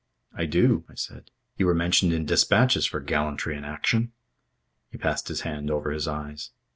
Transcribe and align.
"I 0.33 0.47
do," 0.47 0.83
I 0.89 0.95
said. 0.95 1.29
"You 1.57 1.67
were 1.67 1.75
mentioned 1.75 2.11
in 2.11 2.25
dispatches 2.25 2.87
for 2.87 2.99
gallantry 3.01 3.55
in 3.55 3.63
action." 3.63 4.13
He 4.89 4.97
passed 4.97 5.27
his 5.27 5.41
hand 5.41 5.69
over 5.69 5.91
his 5.91 6.07
eyes. 6.07 6.49